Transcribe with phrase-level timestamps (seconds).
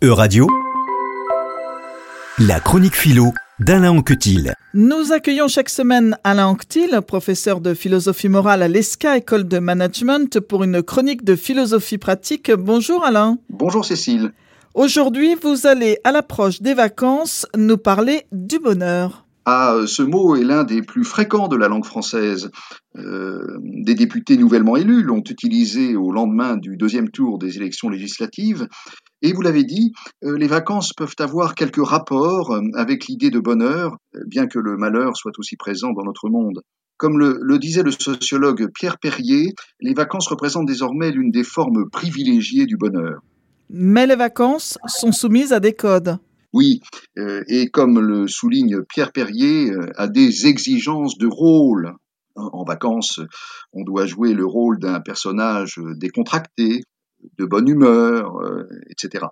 [0.00, 0.46] E-Radio,
[2.38, 4.54] la chronique philo d'Alain Anquetil.
[4.72, 10.38] Nous accueillons chaque semaine Alain Anctil, professeur de philosophie morale à l'ESCA, école de management,
[10.38, 12.52] pour une chronique de philosophie pratique.
[12.52, 13.38] Bonjour Alain.
[13.50, 14.30] Bonjour Cécile.
[14.74, 19.24] Aujourd'hui, vous allez, à l'approche des vacances, nous parler du bonheur.
[19.46, 22.52] Ah, ce mot est l'un des plus fréquents de la langue française.
[22.96, 28.68] Euh, des députés nouvellement élus l'ont utilisé au lendemain du deuxième tour des élections législatives.
[29.22, 29.92] Et vous l'avez dit,
[30.24, 34.76] euh, les vacances peuvent avoir quelques rapports euh, avec l'idée de bonheur, bien que le
[34.76, 36.62] malheur soit aussi présent dans notre monde.
[36.96, 41.88] Comme le, le, disait le sociologue Pierre Perrier, les vacances représentent désormais l'une des formes
[41.90, 43.20] privilégiées du bonheur.
[43.70, 46.18] Mais les vacances sont soumises à des codes.
[46.52, 46.80] Oui,
[47.18, 51.94] euh, et comme le souligne Pierre Perrier, euh, à des exigences de rôle.
[52.36, 53.20] En vacances,
[53.72, 56.82] on doit jouer le rôle d'un personnage décontracté,
[57.38, 59.26] de bonne humeur, euh, etc.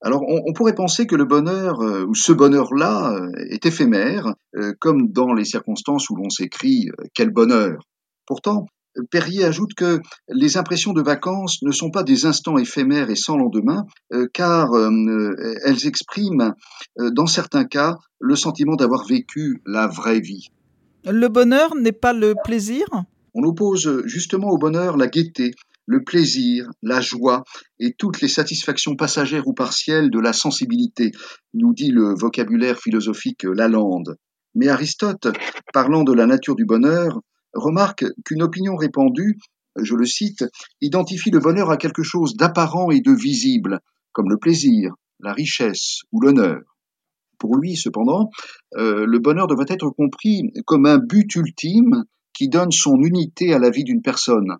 [0.00, 3.16] Alors on, on, pourrait penser que le bonheur, ou ce bonheur-là,
[3.50, 4.34] est éphémère,
[4.80, 7.84] comme dans les circonstances où l'on s'écrit quel bonheur.
[8.26, 8.66] Pourtant,
[9.10, 13.38] Perrier ajoute que les impressions de vacances ne sont pas des instants éphémères et sans
[13.38, 16.54] lendemain, euh, car euh, elles expriment,
[16.98, 20.48] euh, dans certains cas, le sentiment d'avoir vécu la vraie vie.
[21.04, 22.86] Le bonheur n'est pas le plaisir?
[23.34, 25.52] On oppose justement au bonheur la gaieté,
[25.92, 27.44] le plaisir, la joie
[27.78, 31.12] et toutes les satisfactions passagères ou partielles de la sensibilité,
[31.52, 34.16] nous dit le vocabulaire philosophique Lalande.
[34.54, 35.28] Mais Aristote,
[35.72, 37.20] parlant de la nature du bonheur,
[37.52, 39.36] remarque qu'une opinion répandue,
[39.76, 40.44] je le cite,
[40.80, 43.80] identifie le bonheur à quelque chose d'apparent et de visible,
[44.12, 46.60] comme le plaisir, la richesse ou l'honneur.
[47.38, 48.30] Pour lui, cependant,
[48.78, 53.58] euh, le bonheur devrait être compris comme un but ultime qui donne son unité à
[53.58, 54.56] la vie d'une personne.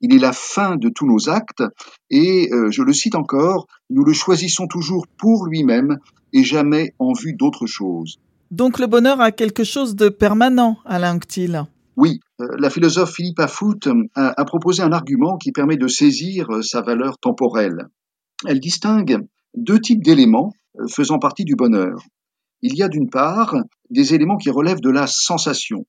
[0.00, 1.62] Il est la fin de tous nos actes
[2.10, 5.98] et, euh, je le cite encore, nous le choisissons toujours pour lui-même
[6.32, 8.18] et jamais en vue d'autre chose.
[8.50, 11.66] Donc le bonheur a quelque chose de permanent, Alain Ctil.
[11.96, 16.50] Oui, euh, la philosophe Philippe Afout euh, a, proposé un argument qui permet de saisir
[16.50, 17.88] euh, sa valeur temporelle.
[18.46, 19.18] Elle distingue
[19.54, 20.52] deux types d'éléments
[20.88, 21.98] faisant partie du bonheur.
[22.62, 23.54] Il y a d'une part
[23.90, 25.84] des éléments qui relèvent de la sensation,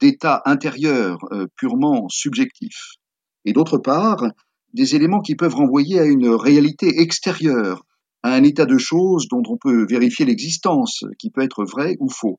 [0.00, 1.18] d'états intérieurs
[1.56, 2.96] purement subjectifs,
[3.46, 4.24] et d'autre part
[4.74, 7.86] des éléments qui peuvent renvoyer à une réalité extérieure,
[8.22, 12.10] à un état de choses dont on peut vérifier l'existence, qui peut être vrai ou
[12.10, 12.38] faux.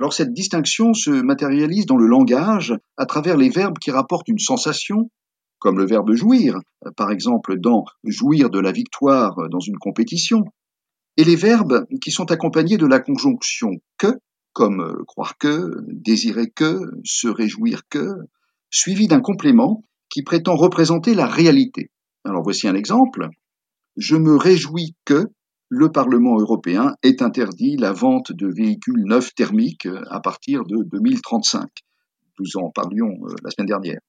[0.00, 4.38] Alors cette distinction se matérialise dans le langage à travers les verbes qui rapportent une
[4.38, 5.10] sensation,
[5.58, 6.58] comme le verbe jouir,
[6.96, 10.44] par exemple dans jouir de la victoire dans une compétition,
[11.16, 14.18] et les verbes qui sont accompagnés de la conjonction que,
[14.52, 18.06] comme croire que, désirer que, se réjouir que,
[18.70, 19.82] suivi d'un complément
[20.16, 21.90] qui prétend représenter la réalité.
[22.24, 23.28] Alors voici un exemple.
[23.98, 25.26] Je me réjouis que
[25.68, 30.84] le Parlement européen ait interdit la vente de véhicules neufs thermiques euh, à partir de
[30.84, 31.68] 2035.
[32.38, 34.00] Nous en parlions euh, la semaine dernière.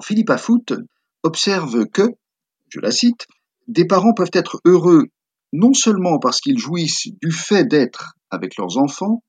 [0.00, 0.74] Philippe Afout
[1.24, 2.04] observe que,
[2.68, 3.26] je la cite,
[3.66, 5.06] des parents peuvent être heureux
[5.52, 9.24] non seulement parce qu'ils jouissent du fait d'être avec leurs enfants,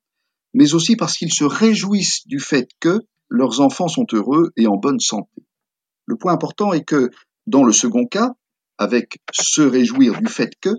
[0.54, 4.78] mais aussi parce qu'ils se réjouissent du fait que leurs enfants sont heureux et en
[4.78, 5.47] bonne santé.
[6.08, 7.12] Le point important est que,
[7.46, 8.34] dans le second cas,
[8.78, 10.70] avec se réjouir du fait que,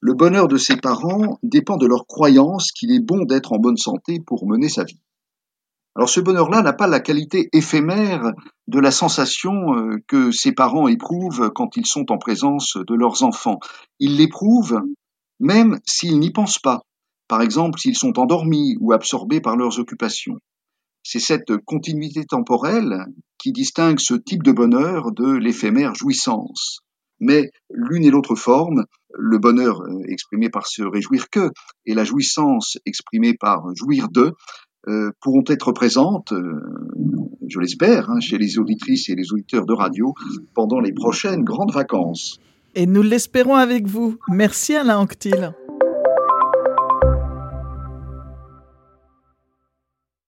[0.00, 3.78] le bonheur de ses parents dépend de leur croyance qu'il est bon d'être en bonne
[3.78, 5.00] santé pour mener sa vie.
[5.96, 8.32] Alors ce bonheur-là n'a pas la qualité éphémère
[8.66, 13.22] de la sensation euh, que ses parents éprouvent quand ils sont en présence de leurs
[13.22, 13.60] enfants.
[14.00, 14.82] Ils l'éprouvent
[15.40, 16.82] même s'ils n'y pensent pas,
[17.28, 20.38] par exemple s'ils sont endormis ou absorbés par leurs occupations.
[21.04, 23.06] C'est cette continuité temporelle
[23.38, 26.80] qui distingue ce type de bonheur de l'éphémère jouissance
[27.20, 28.84] mais l'une et l'autre forme,
[29.16, 31.50] le bonheur euh, exprimé par se réjouir que
[31.86, 34.32] et la jouissance exprimée par jouir de,
[34.88, 36.60] euh, pourront être présentes, euh,
[37.48, 40.12] je l'espère, hein, chez les auditrices et les auditeurs de radio
[40.54, 42.38] pendant les prochaines grandes vacances.
[42.74, 44.16] Et nous l'espérons avec vous.
[44.28, 45.54] Merci Alain Anctil.